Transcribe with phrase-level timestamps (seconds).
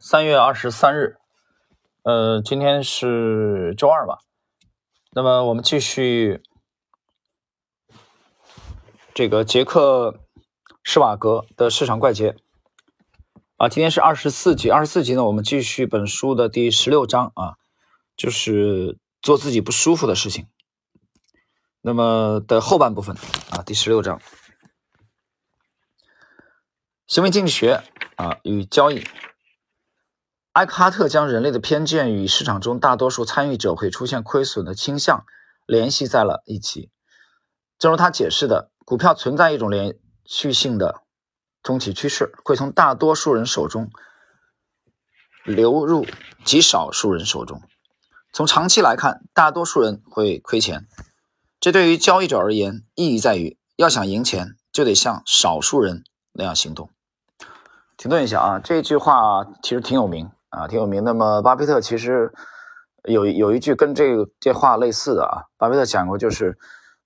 [0.00, 1.16] 三月二十三日，
[2.04, 4.20] 呃，今天是周二吧？
[5.10, 6.40] 那么我们继续
[9.12, 10.20] 这个杰克
[10.84, 12.36] 施瓦格的市场怪杰
[13.56, 17.56] 啊，今天是二十四集，二十四集呢，我们继续本书的第十六章啊，
[18.16, 20.46] 就是做自己不舒服的事情。
[21.80, 23.16] 那么的后半部分
[23.50, 24.20] 啊，第十六章，
[27.08, 27.82] 行为经济学
[28.14, 29.04] 啊与交易。
[30.58, 35.24] 埃克哈特将人类的偏见与市场中大多数参与者会出现亏损的倾向
[35.66, 36.90] 联系在了一起。
[37.78, 41.02] 正如他解释的，股票存在一种连续性的
[41.62, 43.88] 中期趋势，会从大多数人手中
[45.44, 46.04] 流入
[46.44, 47.62] 极少数人手中。
[48.32, 50.88] 从长期来看，大多数人会亏钱。
[51.60, 56.02] 这对于交易者而言，意义在于要想赢钱，就得像少数人
[56.32, 56.90] 那样行动。
[57.96, 60.28] 停顿一下啊，这句话其实挺有名。
[60.50, 61.04] 啊，挺有名。
[61.04, 62.32] 那么，巴菲特其实
[63.04, 65.44] 有有一句跟这个这话类似的啊。
[65.58, 66.56] 巴菲特讲过，就是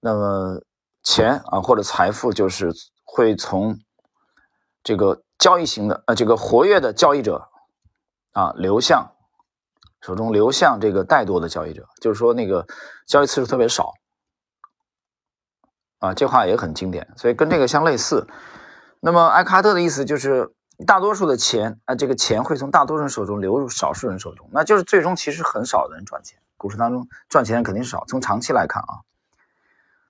[0.00, 0.60] 那么
[1.02, 2.70] 钱啊或者财富，就是
[3.02, 3.78] 会从
[4.82, 7.48] 这个交易型的呃这个活跃的交易者
[8.32, 9.10] 啊流向
[10.02, 12.66] 手中，流向这个怠惰的交易者，就是说那个
[13.06, 13.94] 交易次数特别少
[16.00, 16.12] 啊。
[16.12, 18.28] 这话也很经典，所以跟这个相类似。
[19.00, 20.54] 那么，埃克哈特的意思就是。
[20.86, 26.38] 大多数的钱啊，这个钱会从大多数人手中流入少数人手中，那就是最终其实很少的人赚钱。
[26.56, 29.00] 股市当中赚钱的肯定少，从长期来看啊。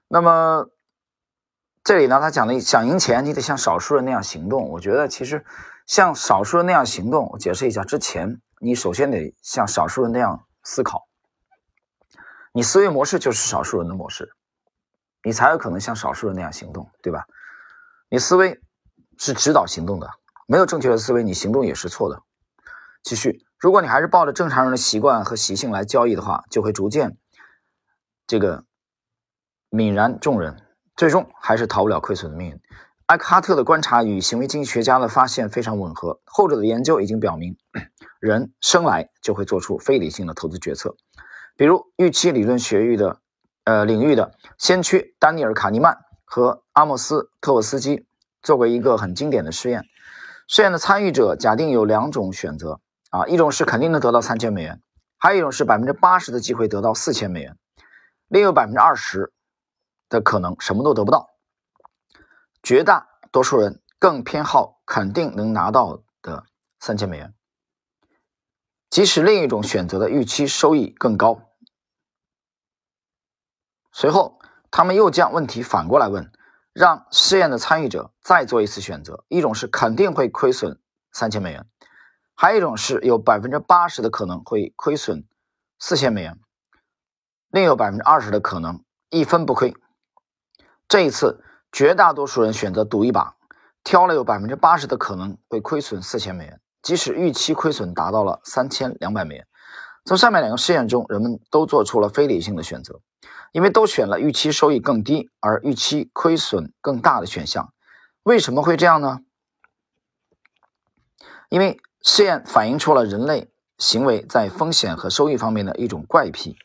[0.09, 0.69] 那么
[1.85, 4.69] 这里呢，他讲的想赢钱，你得像少数人那样行动。
[4.69, 5.45] 我觉得其实
[5.87, 11.07] 像少数人那样行动，我解释一下，之前你首先得像少数人那样思考，
[12.53, 14.33] 你思维模式就是少数人的模式，
[15.23, 17.27] 你才有可能像少数人那样行动，对吧？
[18.09, 18.61] 你思维
[19.19, 20.11] 是指导行动的。
[20.51, 22.25] 没有正确的思维，你行动也是错的。
[23.05, 27.17] 继续，如果你还是抱着正常人的习惯和习性来交易的话，就会逐渐
[28.27, 28.65] 这个
[29.71, 30.61] 泯然众人，
[30.97, 32.61] 最终还是逃不了亏损的命运。
[33.07, 37.57] 埃克哈特的观察与行为经济学家的发现非常吻合，后者的研究已经表明，
[38.19, 40.97] 人生来就会做出非理性的投资决策。
[41.57, 43.21] 比如，预期理论学域的
[43.63, 48.09] 呃领域的先驱丹尼尔·卡尼曼和阿莫斯·特沃斯基
[48.43, 49.85] 做过一个很经典的实验。
[50.53, 52.81] 试验的参与者假定有两种选择
[53.11, 54.83] 啊，一种是肯定能得到三千美元，
[55.17, 57.57] 还有一种是百分之八十的机会得到四千美元，
[58.27, 59.33] 另有百分之二十
[60.09, 61.31] 的可能什么都得不到。
[62.65, 66.45] 绝大多数人更偏好肯定能拿到的
[66.81, 67.33] 三千美元，
[68.91, 71.43] 即使另一种选择的预期收益更高。
[73.93, 74.41] 随后，
[74.73, 76.33] 他们又将问题反过来问。
[76.81, 80.81] 让试验的参与者再做一次选择，一种是肯定会亏损
[81.13, 81.67] 三千美元，
[82.35, 85.27] 还有一种是有百分之八十的可能会亏损
[85.79, 86.41] 四千美元，
[87.51, 89.75] 另有百分之二十的可能一分不亏。
[90.89, 93.37] 这一次，绝大多数人选择赌一把，
[93.85, 99.47] 挑了有百分之八十的可能会亏损四千美元，即使预期亏损达到了三千两百美元。
[100.07, 103.03] 从上面两个试验中，人们都做出了非理性的选择。
[103.53, 107.73] 因为都选了预期收益更低而预期亏损更大的选项，
[108.23, 109.21] 为什么会这样呢？
[111.49, 116.57] 因为试验反映出了人类行为在风险和收益方面的一种怪癖。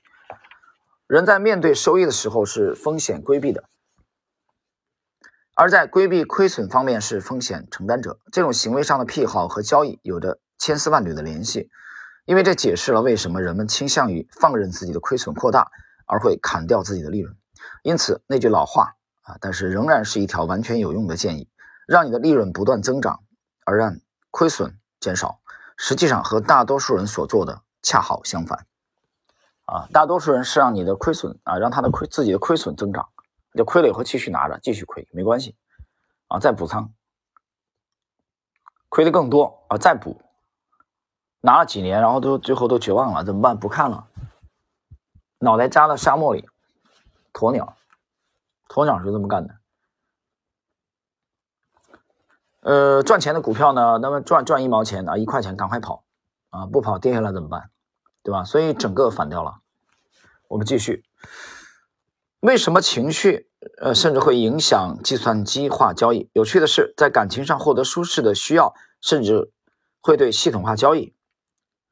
[1.08, 3.64] 人在面对收益的时候是风险规避的，
[5.56, 8.20] 而在规避亏损方面是风险承担者。
[8.32, 11.70] 这种行为上的癖好和交易有着千丝万缕的联系，
[12.26, 15.72] 因为这解释了为什么人们倾向于放任自己的亏损扩大。
[16.06, 17.36] 而会砍掉自己的利润，
[17.84, 21.50] 因此那句老话啊，但是仍然是一条完全有用的建议：
[21.88, 23.24] 让你的利润不断增长，
[23.66, 24.00] 而让
[24.32, 25.40] 亏损减少。
[25.78, 28.66] 实际上和大多数人所做的恰好相反。
[29.66, 33.10] 啊，大多数人是让你的亏损啊，让他的亏自己的亏损增长，
[33.54, 35.56] 就亏了以后继续拿着，继续亏没关系
[36.28, 36.94] 啊，再补仓，
[38.90, 40.22] 亏的更多啊，再补，
[41.42, 43.58] 拿了几年，然后都最后都绝望了，怎么办？
[43.58, 44.08] 不看了。
[45.40, 46.48] 脑袋扎到沙漠里，
[47.34, 47.76] 鸵鸟，
[48.68, 49.56] 鸵鸟是这么干的。
[52.62, 56.04] 呃，赚钱的股票呢，那么赚赚一毛钱啊，一块钱赶快跑
[56.50, 57.70] 啊，不跑跌下来怎么办？
[58.24, 58.44] 对吧？
[58.44, 59.60] 所以整个反掉了。
[60.48, 61.04] 我们继续，
[62.40, 63.50] 为什么情绪
[63.80, 66.30] 呃甚至会影响计算机化交易？
[66.34, 69.52] 有趣的是，在感情上获得舒适的需要，甚至
[70.02, 71.14] 会对系统化交易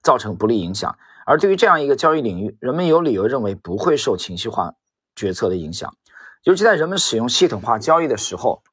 [0.01, 0.97] 造成不利影响。
[1.25, 4.75] 而对于这样一个交易领域，人们有理由认为不会受情绪化
[5.15, 5.95] 决策的影响，
[6.43, 8.63] 尤其在人们使用系统化交易的时候，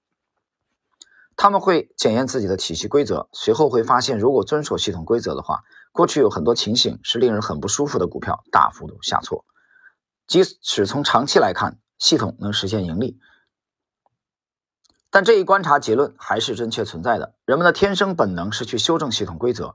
[1.36, 5.62] 他们会检验自己的体系规则，随后会发现，如果遵守系统规则的话，
[5.92, 9.44] 过去有很多情形是令人很不舒服的股票大幅度下挫。
[10.26, 13.18] 即使从长期来看，系统能实现盈利，
[15.10, 17.34] 但这一观察结论还是真切存在的。
[17.44, 19.74] 人们的天生本能是去修正系统规则，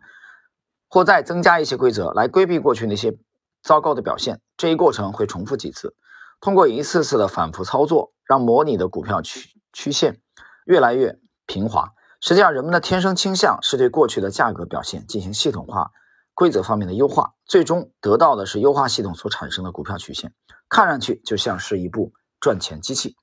[0.89, 3.17] 或再增加一些规则来规避过去那些
[3.61, 4.41] 糟糕的表现。
[4.57, 5.95] 这一过程会重复几次，
[6.39, 10.21] 通过一次次的反复操作，让模拟的股票曲曲线
[10.65, 11.19] 越来越。
[11.47, 11.93] 平滑。
[12.21, 15.91] 实际上，人们的天生倾向是对过去的价格表现进行系统化
[16.33, 20.33] 规则方面的优化，最终得到的是优化系统所产生的股票曲线，
[20.67, 23.15] 看上去就像是一部赚钱机器。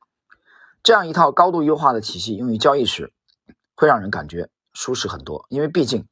[0.85, 3.13] 这样一套高度优化的体系用于交易时，
[3.75, 6.07] 会让人感觉舒适很多，因为毕竟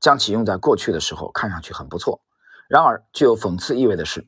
[0.00, 2.22] 将其用在过去的时候看上去很不错。
[2.68, 4.26] 然而，具有讽刺意味的是，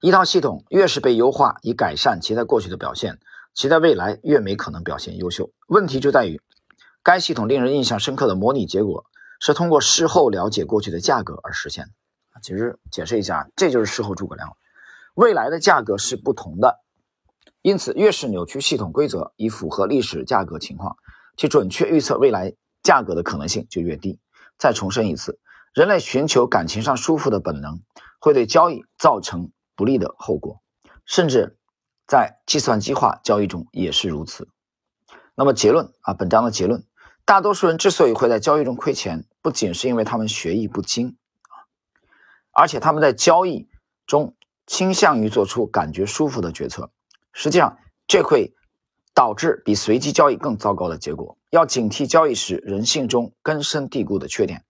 [0.00, 3.18] 一套系统越是被优化以改善其在过去的表现。
[3.54, 5.50] 其在未来越没可能表现优秀。
[5.66, 6.40] 问题就在于，
[7.02, 9.06] 该系统令人印象深刻的模拟结果
[9.40, 12.40] 是通过事后了解过去的价格而实现的。
[12.40, 14.56] 其实解释一下，这就是事后诸葛亮。
[15.14, 16.78] 未来的价格是不同的，
[17.62, 20.96] 因此越是扭曲系统规则以符合历史价格情况，
[21.36, 22.54] 其准确预测未来
[22.84, 24.20] 价格的可能性就越低。
[24.58, 25.38] 再重申一次，
[25.72, 27.80] 人类寻求感情上舒服的本能
[28.18, 30.60] 会对交易造成不利的后果，
[31.04, 31.54] 甚至。
[32.10, 34.48] 在计算机化交易中也是如此。
[35.34, 36.82] 那么结论啊，本章的结论：
[37.26, 41.18] 大多数人之所以会在交易中亏钱，不仅是因为他们学艺不精
[41.50, 41.68] 啊，
[42.50, 43.68] 而且他们在交易
[44.06, 44.34] 中
[44.66, 46.90] 倾向于做出感觉舒服的决策。
[47.34, 47.76] 实际上，
[48.06, 48.54] 这会
[49.14, 51.36] 导致比随机交易更糟糕的结果。
[51.50, 54.64] 要警惕交易时人性中根深蒂固的缺点，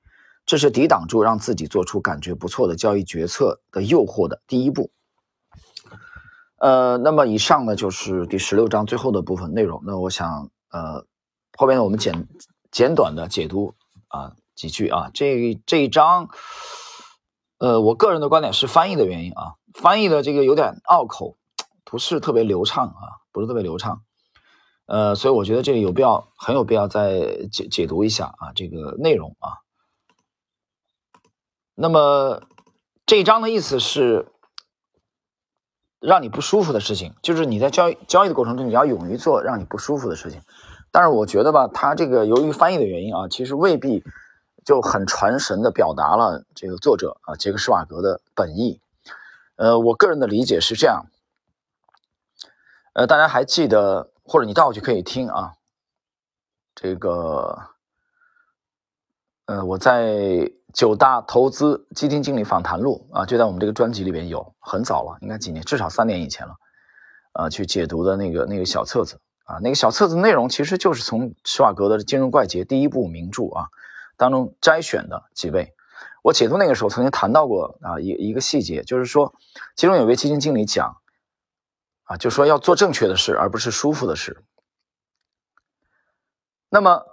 [0.46, 4.90] 这是抵挡住让自己做出感觉不错的交易决策的诱惑的第一步。
[6.58, 9.82] 呃，那么以上呢就是第十六章最后的部分内容。
[9.84, 11.04] 那我想，呃，
[11.56, 12.26] 后边呢我们简
[12.70, 13.74] 简短的解读
[14.08, 15.10] 啊几句啊。
[15.14, 16.28] 这这一章，
[17.58, 21.36] 呃，我个人的观点是翻译的原因啊，翻译的这个有点拗口，
[21.84, 24.02] 不是特别流畅啊，不是特别流畅。
[24.88, 29.62] 呃，所以我觉得这个有必要，很有必要再解解读一下啊这个内容啊。
[31.76, 32.43] 那么
[33.06, 34.26] 这一章的意思是。
[36.00, 40.40] 让你不舒服的事情，就是你在交易交易的过程中，你要勇于做让你不舒服的事情。
[40.93, 44.05] 但是我觉得吧，他这个由于翻译的原因啊，其实未必
[44.64, 48.81] 就很传神的表达了这个作者啊杰克施瓦格的本意。
[49.56, 51.06] 呃，我个人的理解是这样。
[52.93, 55.54] 呃，大家还记得，或者你倒回去可以听啊，
[56.76, 57.58] 这个，
[59.46, 60.52] 呃，我在。
[60.75, 66.54] 九大投资基金经理访谈录啊，就在我们这个专辑里边有，很早了，应该几年，至少三年以前了，
[67.32, 73.69] 啊，去解读的那个那个小册子啊，那个小册子内容其实就是从施瓦格的《金融怪杰》第一部名著啊
[74.19, 75.72] 当中摘选的几位。
[76.22, 79.34] 我解读那个时候曾经谈到过啊一一个细节，就是说
[79.74, 80.98] 其中有位基金经理讲
[82.08, 84.44] 啊，就说要做正确的事，而不是舒服的事。
[86.69, 87.05] 那么。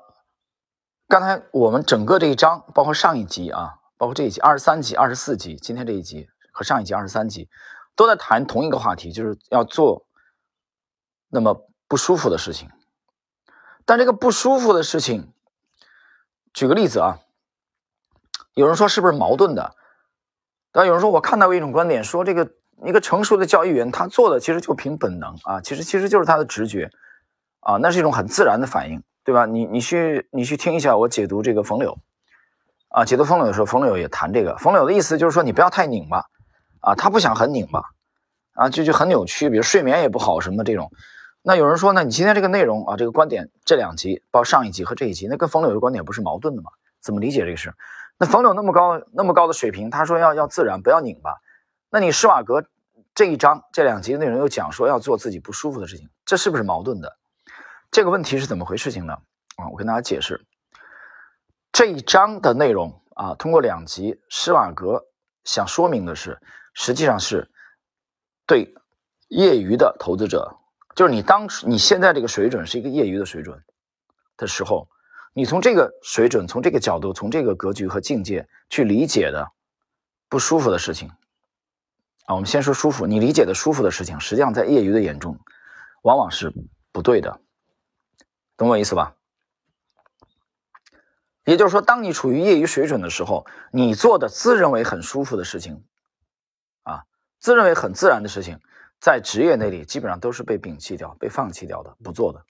[1.08, 7.48] 刚才我们整个这一章，包括上一集啊，包括这一集二十三集、二十四集，今天这一集和上一集二十三集，
[7.96, 10.08] 都在谈同一个话题，就是要做
[11.30, 12.72] 那么不舒服的事情。
[13.86, 15.32] 但这个不舒服的事情，
[16.52, 17.20] 举个例子啊，
[18.56, 19.76] 有人说是不是矛盾的？
[20.72, 22.52] 但有人说我看到过一种观点，说这个
[22.84, 26.90] 一个成熟的交易员他做的其实就凭本能啊，其实其实就是他的直觉
[27.60, 29.02] 啊，那是一种很自然的反应。
[29.26, 29.48] 对吧？
[29.48, 31.98] 你你去你去听一下我解读这个冯柳，
[32.90, 34.56] 啊，解读冯柳的时候，冯柳也谈这个。
[34.58, 36.26] 冯柳的意思就是说，你不要太拧巴，
[36.80, 37.82] 啊，他不想很拧巴，
[38.54, 40.92] 啊，就就很扭曲，比如睡眠也不好什么这种。
[41.42, 46.70] 那有人说，呢你今天这个内容啊，这个观点，这两集，包上一集和这一集，那跟冯柳的观点不是矛盾的吗？
[47.02, 47.74] 怎么理解这个事？
[48.20, 51.36] 那冯柳那么高那么高的水平，他说要要自然，不要拧巴。
[51.96, 52.66] 那你施瓦格
[53.14, 57.18] 这一章这两集的内容又讲说要做自己不舒服的事情，这是不是矛盾的？
[57.90, 59.14] 这个问题是怎么回事情呢？
[59.56, 60.46] 啊，我跟大家解释
[61.72, 63.34] 这一章的内容啊。
[63.36, 65.06] 通过两集，施瓦格
[65.46, 66.38] 想说明的是，
[66.74, 67.50] 实际上是
[68.46, 68.76] 对
[69.30, 70.54] 业余的投资者，
[70.98, 73.64] 就是你当时你现在这个水准是一个业余的水准
[74.36, 74.90] 的时候，
[75.32, 79.50] 你从这个水准、从这个角度、从这个格局和境界去理解的
[80.28, 81.10] 不舒服的事情
[82.26, 82.36] 啊。
[82.36, 85.40] 我们先说舒服，你理解的舒服的事情，实际上在业余的眼中
[86.04, 86.54] 往往是
[86.92, 87.40] 不对的。
[88.58, 89.16] 懂我意思吧？
[91.44, 95.84] 也就是说，当你处于业余水准的时候，你做的自认为很舒服的事情，
[96.82, 97.04] 啊，
[97.40, 98.60] 自认为很自然的事情，
[99.00, 102.44] 在职业那里基本上都是被摒弃掉、被放弃掉的、不做的。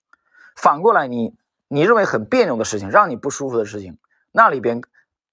[0.55, 1.35] 反过来，你
[1.67, 3.97] 你认为很别扭的事情，让你不舒服的事情，
[4.31, 4.81] 那里边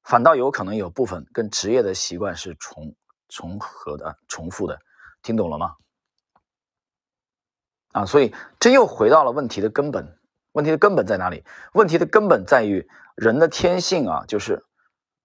[0.02, 2.96] 反倒有可能有部分跟职业的习惯是重
[3.34, 4.78] 重合的、重复的，
[5.22, 5.72] 听懂了吗？
[7.92, 10.18] 啊，所以这又回到了问题的根本。
[10.52, 11.42] 问题的根本在哪里？
[11.72, 12.86] 问题的根本在于
[13.16, 14.62] 人的天性啊，就是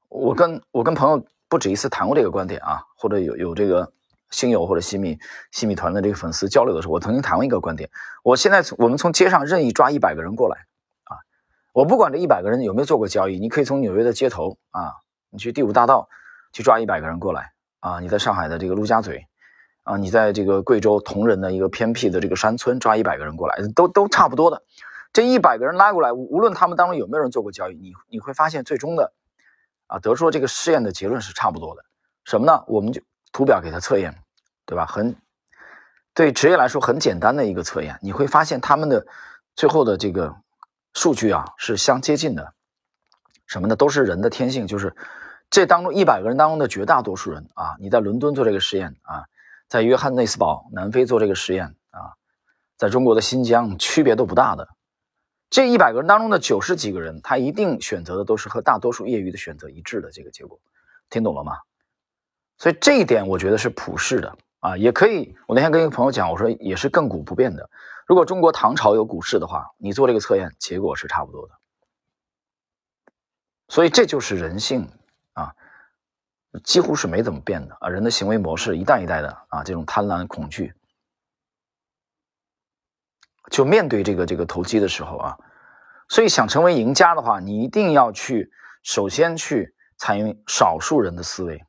[0.07, 3.91] 我跟我跟朋友不止一次谈过这个观点啊，或者有有这个
[4.29, 5.19] 星友或者西米
[5.51, 7.89] 西米团的这个粉丝交流的时候，我曾经谈过一个观点。
[8.23, 10.65] 我现在我们从街上任意抓一百个人过来
[11.03, 11.19] 啊，
[11.73, 14.93] 我不管这一百个人有没有做过交易，你可以从纽约的街头啊，
[15.29, 16.07] 你去第五大道
[16.53, 17.51] 去抓一百个人过来
[17.87, 19.25] 啊，你在上海的这个陆家嘴
[19.83, 24.61] 啊，你在这个贵州铜仁的一个偏僻的这个山村抓一百个人过来，都都差不多的。
[25.13, 29.13] 这一百个人拉过来，无论他们当中有没有人做过交易，你你会发现最终的，
[29.87, 31.85] 啊，得出这个试验的结论是差不多的。
[32.25, 32.61] 什么呢？
[32.67, 33.01] 我们就
[33.31, 34.13] 图表给他测验，
[34.65, 34.85] 对吧？
[34.85, 35.15] 很
[36.13, 39.07] 对职业来说很简单的一个测验，你会发现他们的
[39.55, 40.35] 最后的这个
[40.93, 42.53] 数据啊是相接近的。
[43.45, 43.77] 什么呢？
[43.77, 44.93] 都是人的天性，就是
[45.49, 49.25] 这当中一百个人当中的绝大多数人啊，你在伦敦做这个实验啊，
[49.67, 52.13] 在约翰内斯堡南非做这个实验啊，
[52.75, 54.67] 在中国的新疆区别都不大的。
[55.49, 60.59] 这一百个人当中的九十几个人，他一定选择的都是和大多数业余的选择一致的这个结果，
[61.09, 61.57] 听懂了吗？
[62.57, 65.35] 所以这一点我觉得是普世的啊，也可以。
[65.47, 67.69] 我那天跟一个朋友讲，我说也是亘古不变的。
[68.05, 71.53] 如果中国唐朝有股市的话，你做这个测验，结果是差不多的。
[73.69, 74.89] 所以这就是人性，
[76.63, 77.89] 几乎是没怎么变的啊。
[77.89, 80.73] 人的行为模式一代一代的啊，这种贪婪、恐惧。
[83.49, 85.37] 就面对这个这个投机的时候啊，
[86.09, 88.51] 所以想成为赢家的话，你一定要去
[88.83, 91.63] 首先去采用少数人的思维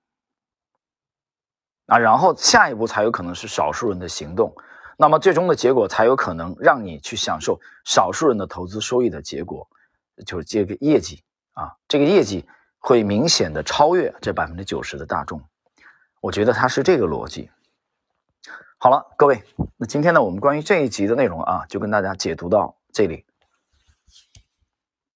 [1.86, 4.52] 啊，然后下一步才有可能是少数人的行动，
[4.96, 9.68] 那么最终的结果才有可能让你去享受少数人的投资收益的结果，
[10.26, 12.44] 就是这个业绩啊，这个业绩
[12.78, 15.42] 会明显的超越这百分之九十的大众，
[16.20, 17.50] 我觉得它是这个逻辑。
[18.78, 19.42] 好了，各位，
[19.76, 23.24] 那今天呢，我们关于这一集的内容啊，就跟大家解读到这里。